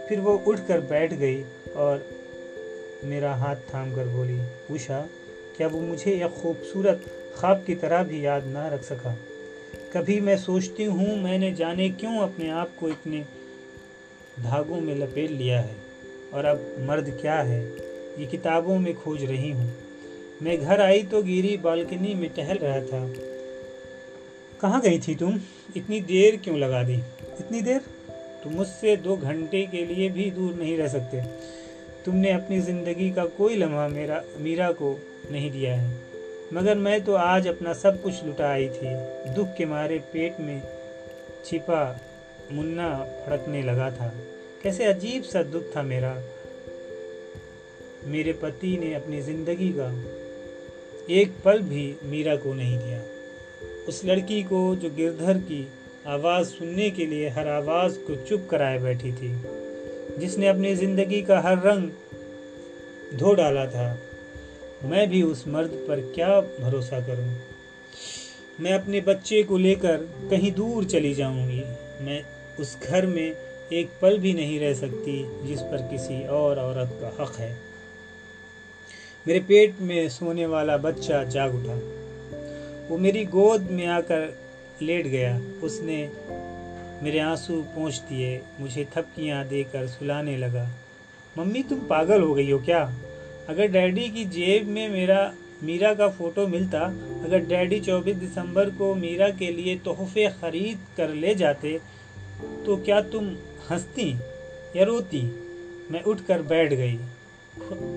[0.08, 1.98] پھر وہ اٹھ کر بیٹھ گئی اور
[3.04, 4.38] میرا ہاتھ تھام کر بولی
[4.70, 5.02] اوشا
[5.58, 6.98] کیا وہ مجھے ایک خوبصورت
[7.36, 9.13] خواب کی طرح بھی یاد نہ رکھ سکا؟
[9.92, 13.24] کبھی میں سوچتی ہوں میں نے جانے کیوں اپنے آپ کو اتنے
[14.44, 15.87] دھاگوں میں لپیٹ لیا ہے۔
[16.32, 17.70] اور اب مرد کیا ہے؟
[18.18, 19.68] یہ کتابوں میں کھوج رہی ہوں۔
[20.42, 23.06] میں گھر آئی تو گیری بالکنی میں ٹہل رہا تھا۔
[24.62, 25.38] کہاں گئی تھی تم؟
[25.76, 26.96] اتنی دیر کیوں لگا دی؟
[27.40, 27.80] اتنی دیر؟
[28.44, 31.20] تم مجھ سے دو گھنٹے کے لیے بھی دور نہیں رہ سکتے۔
[32.04, 34.98] تم نے اپنی زندگی کا کوئی لمحہ میرا میرا کو
[35.30, 35.96] نہیں دیا ہے۔
[36.52, 38.88] مگر میں تو آج اپنا سب کچھ لٹا آئی تھی۔
[39.34, 40.60] دکھ کے مارے پیٹ میں
[41.44, 41.94] چھپا
[42.52, 44.12] منا پھڑکنے لگا تھا۔
[44.62, 46.13] کیسے عجیب سا دکھ تھا میرا۔
[48.04, 49.91] میرے پتی نے اپنی زندگی کا
[51.08, 52.98] ایک پل بھی میرا کو نہیں دیا۔
[53.88, 55.63] اس لڑکی کو جو گردھر کی
[56.04, 59.34] آواز سننے کے لیے ہر آواز کو چپ کرائے بیٹھی تھی،
[60.17, 61.89] جس نے اپنی زندگی کا ہر رنگ
[63.20, 63.96] دھو ڈالا تھا۔
[64.84, 67.36] میں بھی اس مرد پر کیا بھروسہ کروں؟
[68.60, 71.63] میں اپنے بچے کو لے کر کہیں دور چلی جاؤں گی۔
[72.02, 72.22] میں
[72.58, 73.34] اس گھر میں
[73.70, 77.56] ایک پل بھی نہیں رہ سکتی جس پر کسی اور عورت کا حق ہے۔
[79.26, 81.80] میرے پیٹ میں سونے والا بچہ جاگ اٹھا۔
[82.90, 84.20] وہ میری گود میں آ کر
[84.80, 86.08] لیٹ گیا۔ اس نے
[87.02, 90.66] میرے آنسو پہنچ دیے۔ مجھے تھپکیاں دے کر سلانے لگا۔
[91.36, 92.86] ممی، تم پاگل ہو گئی ہو کیا؟
[93.48, 96.80] اگر ڈیڈی کی جیب میں میرا میرا کا فوٹو ملتا،
[97.24, 101.78] اگر ڈیڈی چوبیس دسمبر کو میرا کے لیے تحفے خرید کر لے جاتے،
[102.66, 103.34] تو کیا تم
[103.72, 104.14] ہنستی
[104.74, 105.30] یا روتی
[105.90, 106.98] میں اٹھ کر بیٹھ گئی۔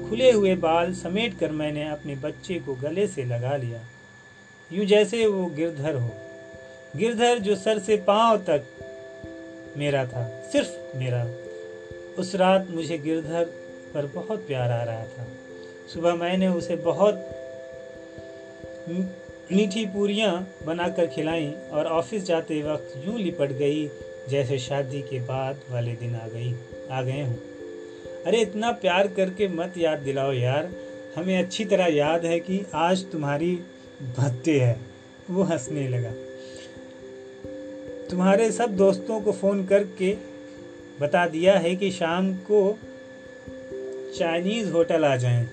[0.09, 3.79] کھلے ہوئے بال سمیٹ کر میں نے اپنے بچے کو گلے سے لگا لیا۔
[4.71, 6.09] یوں جیسے وہ گردھر ہو۔
[7.01, 8.83] گردھر جو سر سے پاؤں تک
[9.77, 11.25] میرا تھا، صرف میرا۔
[12.17, 13.45] اس رات مجھے گردھر
[13.93, 15.25] پر بہت پیار آ رہا تھا۔
[15.89, 17.15] صبح میں نے اسے بہت
[19.51, 23.89] میٹھی پوریاں بنا کر کھلائیں اور آفس جاتے وقت یوں لپٹ گئی
[24.27, 26.55] جیسے شادی کے بعد والے دن آ گئی،
[26.89, 27.37] آ گئے ہوں۔
[28.27, 30.65] ارے اتنا پیار کر کے مت یاد دلاؤ یار۔
[31.17, 33.57] ہمیں اچھی طرح یاد ہے کہ آج تمہاری
[34.01, 34.75] بھتے ہے۔
[35.29, 36.13] وہ ہنسنے لگا۔
[38.09, 40.15] تمہارے سب دوستوں کو فون کر کے
[40.99, 42.77] بتا دیا ہے کہ شام کو
[44.19, 45.45] چائنیز ہوٹل آ جائیں۔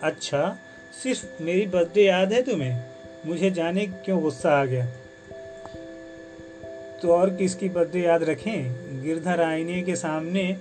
[0.00, 0.54] اچھا
[1.02, 2.82] صرف میری برتھ ڈے یاد ہے تمہیں؟
[3.24, 4.86] مجھے جانے کیوں غصہ آ گیا؟
[7.02, 8.68] تو اور کس کی برتھ ڈے یاد رکھیں؟
[9.04, 10.52] گردھر آئینے کے سامنے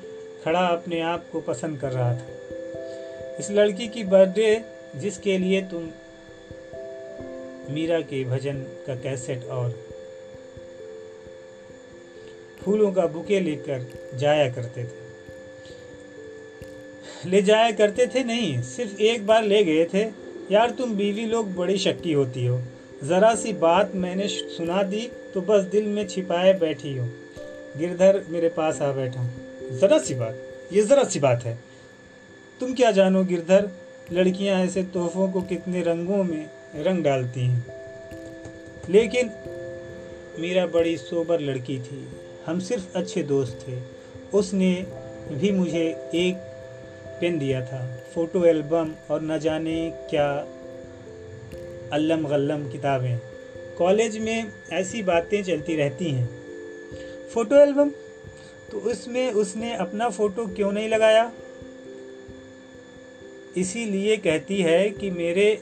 [0.43, 2.34] کھڑا اپنے آپ کو پسند کر رہا تھا۔
[3.38, 4.58] اس لڑکی کی برتھ ڈے
[4.93, 5.89] جس کے لیے تم
[7.69, 9.69] میرا کے بھجن کا کیسٹ اور
[12.63, 13.80] پھولوں کا بکے لے کر
[14.17, 14.97] جایا کرتے تھے۔
[17.25, 20.10] لے جایا کرتے تھے نہیں، صرف ایک بار لے گئے تھے۔
[20.49, 22.60] یار تم بیوی لوگ بڑی شکی ہوتی ہو۔
[23.03, 27.07] ذرا سی بات میں نے سنا دی تو بس دل میں چھپائے بیٹھی ہوں۔
[27.79, 29.27] گردھر میرے پاس آ بیٹھا۔
[29.71, 30.33] ذرا سی بات،
[30.71, 31.55] یہ ذرا سی بات ہے۔
[32.59, 33.65] تم کیا جانو گردھر،
[34.11, 36.45] لڑکیاں ایسے تحفوں کو کتنے رنگوں میں
[36.77, 37.59] رنگ ڈالتی ہیں۔
[38.87, 39.27] لیکن
[40.37, 42.05] میرا بڑی سوبر لڑکی تھی۔
[42.47, 43.79] ہم صرف اچھے دوست تھے۔
[44.31, 44.83] اس نے
[45.39, 46.35] بھی مجھے ایک
[47.19, 50.45] پین دیا تھا۔ فوٹو، البم اور نہ جانے کیا
[51.91, 53.17] علم غلم کتابیں۔
[53.77, 56.25] کالج میں ایسی باتیں چلتی رہتی ہیں۔
[57.32, 57.89] فوٹو البم
[58.69, 61.30] تو اس میں اس نے اپنا فوٹو کیوں نہیں لگایا؟
[63.56, 65.56] اسی لیے کہتی ہے کہ میرے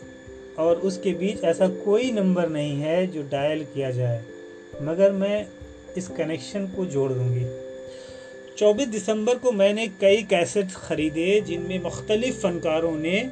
[0.56, 4.20] اور اس کے بیچ ایسا کوئی نمبر نہیں ہے جو ڈائل کیا جائے۔
[4.82, 5.44] مگر میں
[5.96, 7.46] اس کنیکشن کو جوڑ دوں گی۔
[8.56, 13.24] چوبیس دسمبر کو میں نے کئی کیسٹ خریدے جن میں مختلف فنکاروں نے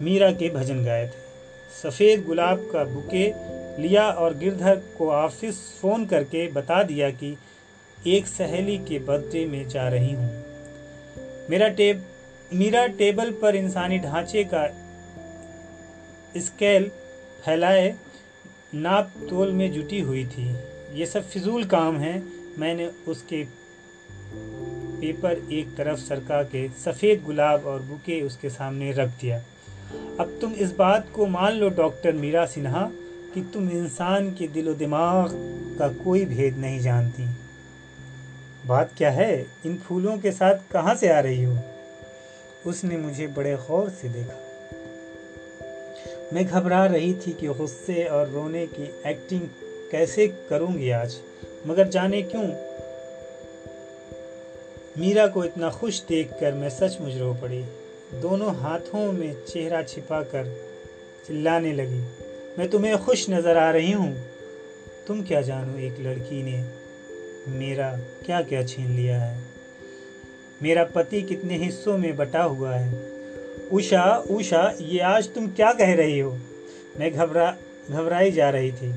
[0.00, 1.23] میرا کے بھجن گائے تھے۔
[1.82, 3.32] سفید گلاب کا بکے
[3.78, 7.34] لیا اور گردھر کو آفس فون کر کے بتا دیا کہ
[8.02, 10.42] ایک سہیلی کے برتھ ڈے میں جا رہی ہوں۔
[11.48, 11.98] میرا ٹیب
[12.52, 14.66] میرا ٹیبل پر انسانی ڈھانچے کا
[16.34, 16.88] اسکیل
[17.44, 17.92] پھیلائے
[18.72, 20.52] ناپ تول میں جٹی ہوئی تھی۔
[20.92, 22.20] یہ سب فضول کام ہیں۔
[22.56, 23.44] میں نے اس کے
[25.00, 29.38] پیپر ایک طرف سرکا کے سفید گلاب اور بکے اس کے سامنے رکھ دیا۔
[30.18, 32.88] اب تم اس بات کو مان لو، ڈاکٹر میرا سنہا،
[33.34, 35.34] کہ تم انسان کے دل و دماغ
[35.78, 37.24] کا کوئی بھید نہیں جانتی۔
[38.66, 41.54] بات کیا ہے؟ ان پھولوں کے ساتھ کہاں سے آ رہی ہو؟
[42.64, 44.40] اس نے مجھے بڑے غور سے دیکھا۔
[46.32, 49.46] میں گھبرا رہی تھی کہ غصے اور رونے کی ایکٹنگ
[49.90, 51.14] کیسے کروں گی آج،
[51.66, 52.44] مگر جانے کیوں؟
[54.96, 57.62] میرا کو اتنا خوش دیکھ کر میں سچ مجھ رو پڑی۔
[58.22, 60.42] دونوں ہاتھوں میں چہرہ چھپا کر
[61.28, 62.00] چلانے لگی۔
[62.56, 64.14] میں تمہیں خوش نظر آ رہی ہوں۔
[65.06, 66.62] تم کیا جانو، ایک لڑکی نے
[67.46, 67.94] میرا
[68.26, 69.40] کیا کیا چھین لیا ہے؟
[70.60, 72.90] میرا پتی کتنے حصوں میں بٹا ہوا ہے؟
[73.70, 76.36] اوشا اوشا، یہ آج تم کیا کہہ رہی ہو؟
[76.96, 77.52] میں گھبرا،
[77.88, 78.92] گھبرائی جا رہی تھی۔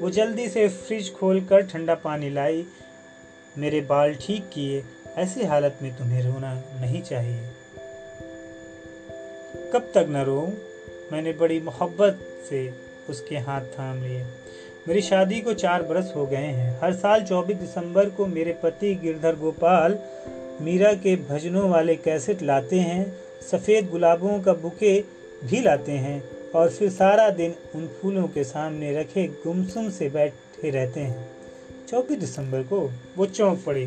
[0.00, 2.62] وہ جلدی سے فریج کھول کر ٹھنڈا پانی لائی۔
[3.56, 4.82] میرے بال ٹھیک کیے،
[5.16, 7.63] ایسی حالت میں تمہیں رونا نہیں چاہیے۔
[9.74, 10.46] کب تک نہ رو
[11.10, 12.14] میں نے بڑی محبت
[12.48, 12.70] سے
[13.08, 14.22] اس کے ہاتھ تھام لیے۔
[14.86, 18.96] میری شادی کو چار برس ہو گئے ہیں۔ ہر سال چوبیس دسمبر کو میرے پتی
[19.04, 19.96] گردھر گوپال
[20.60, 23.04] میرا کے بھجنوں والے کیسٹ لاتے ہیں۔
[23.40, 25.02] سفید گلابوں کا بکے
[25.48, 26.20] بھی لاتے ہیں
[26.52, 31.24] اور پھر سارا دن ان پھولوں کے سامنے رکھے گمسم سے بیٹھے رہتے ہیں۔
[31.86, 33.86] چوبیس دسمبر کو وہ چونک پڑی۔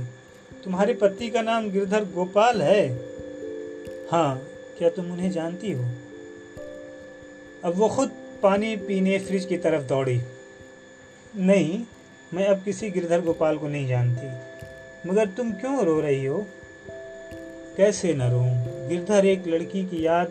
[0.64, 2.98] تمہارے پتی کا نام گردھر گوپال ہے؟
[4.12, 4.36] ہاں
[4.78, 5.82] کیا تم انہیں جانتی ہو؟
[7.62, 8.10] اب وہ خود
[8.42, 10.20] پانی پینے فریج کی طرف دوڑی۔
[11.36, 11.84] نہیں،
[12.32, 14.28] میں اب کسی گردھر گوپال کو نہیں جانتی۔
[15.06, 16.44] مگر تم کیوں رو رہی ہو؟
[17.76, 18.44] کیسے نہ رو
[18.90, 20.26] گردھر ایک لڑکی کی یاد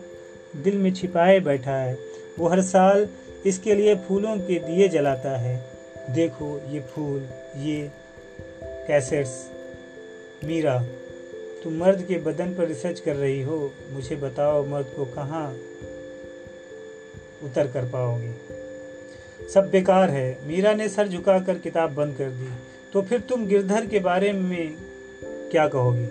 [0.65, 1.95] دل میں چھپائے بیٹھا ہے۔
[2.37, 3.05] وہ ہر سال
[3.43, 5.59] اس کے لیے پھولوں کے دیے جلاتا ہے۔
[6.15, 7.23] دیکھو یہ پھول،
[7.55, 7.87] یہ
[8.87, 9.49] کیسٹس
[10.43, 10.77] میرا
[11.63, 15.53] تم مرد کے بدن پر ریسرچ کر رہی ہو، مجھے بتاؤ مرد کو کہاں
[17.41, 18.31] اتر کر پاؤ گے۔
[19.49, 22.45] سب بیکار ہے۔ میرا نے سر جھکا کر کتاب بند کر دی۔
[22.91, 24.67] تو پھر تم گردھر کے بارے میں
[25.51, 26.05] کیا کہو گی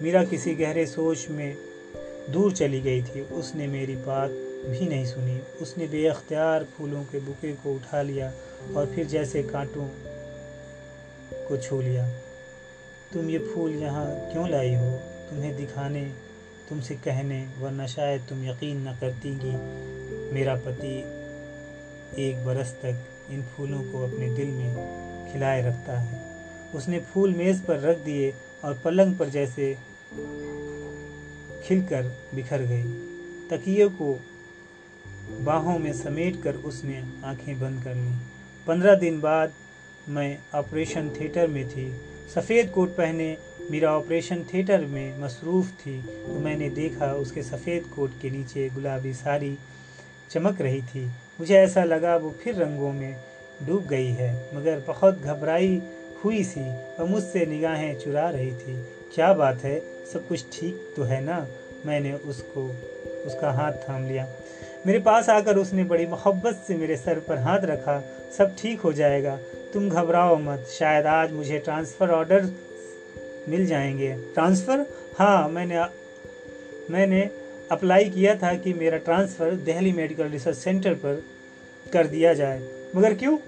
[0.00, 1.54] میرا کسی گہرے سوچ میں
[2.34, 4.30] دور چلی گئی تھی۔ اس نے میری بات
[4.70, 8.30] بھی نہیں سنی۔ اس نے بے اختیار پھولوں کے بکے کو اٹھا لیا
[8.72, 9.88] اور پھر جیسے کانٹوں
[11.48, 12.08] کو چھو لیا۔
[13.12, 16.08] تم یہ پھول یہاں کیوں لائی ہو؟ تمہیں دکھانے،
[16.68, 19.50] تم سے کہنے، ورنہ شاید تم یقین نہ کرتی گی
[20.32, 21.02] میرا پتی
[22.10, 24.74] ایک برس تک ان پھولوں کو اپنے دل میں
[25.32, 26.16] کھلائے رکھتا ہے۔
[26.72, 29.74] اس نے پھول میز پر رکھ دیے اور پلنگ پر جیسے
[31.66, 32.82] کھل کر بکھر گئی۔
[33.50, 34.18] تکیے کو
[35.44, 38.12] باہوں میں سمیٹ کر اس نے آنکھیں بند کر لیں۔
[38.64, 39.48] پندرہ دن بعد
[40.08, 41.90] میں آپریشن تھیٹر میں تھی۔
[42.34, 43.34] سفید کوٹ پہنے،
[43.70, 48.28] میرا آپریشن تھیٹر میں مصروف تھی، تو میں نے دیکھا اس کے سفید کوٹ کے
[48.28, 49.54] نیچے گلابی ساری
[50.28, 51.06] چمک رہی تھی۔
[51.38, 53.12] مجھے ایسا لگا وہ پھر رنگوں میں
[53.60, 55.80] ڈوب گئی ہے، مگر بہت گھبرائی
[56.24, 56.60] ہوئی سی
[56.96, 58.74] اور مجھ سے نگاہیں چرا رہی تھی۔
[59.14, 59.80] کیا بات ہے؟
[60.12, 61.44] سب کچھ ٹھیک تو ہے نا؟
[61.84, 62.72] میں نے اس کو،
[63.24, 64.26] اس کا ہاتھ تھام لیا۔
[64.84, 68.00] میرے پاس آ کر اس نے بڑی محبت سے میرے سر پر ہاتھ رکھا،
[68.36, 69.36] سب ٹھیک ہو جائے گا۔
[69.72, 72.40] تم گھبراؤ مت۔ شاید آج مجھے ٹرانسفر آرڈر
[73.48, 74.80] مل جائیں گے۔ ٹرانسفر؟
[75.20, 75.76] ہاں میں نے
[76.88, 77.24] میں نے
[77.68, 81.14] اپلائی کیا تھا کہ میرا transfer Delhi medical research centre پر
[81.90, 82.58] کر دیا جائے۔
[82.94, 83.38] مگر کیوں؟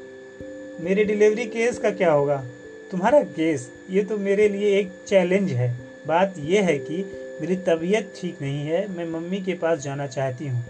[0.81, 2.43] میرے ڈیلیوری کیس کا کیا ہوگا؟
[2.91, 5.73] تمہارا کیس، یہ تو میرے لیے ایک چیلنج ہے۔
[6.07, 7.03] بات یہ ہے کہ
[7.41, 10.61] میری طبیعت ٹھیک نہیں ہے، میں ممی کے پاس جانا چاہتی ہوں۔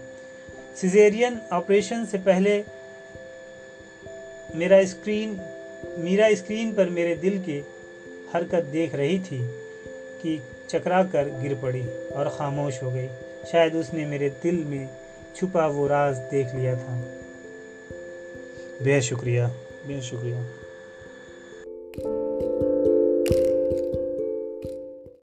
[0.75, 2.63] سیزیرین آپریشن سے پہلے
[4.53, 5.35] میرا اسکرین
[5.97, 7.61] میرا اسکرین پر میرے دل کی
[8.35, 9.45] حرکت دیکھ رہی تھی
[10.21, 10.37] کہ
[10.67, 11.81] چکرا کر گر پڑی
[12.13, 13.07] اور خاموش ہو گئی۔
[13.51, 14.87] شاید اس نے میرے دل میں
[15.33, 17.01] چھپا وہ راز دیکھ لیا تھا۔
[18.83, 19.41] بے شکریہ۔
[19.87, 20.35] بے شکریہ۔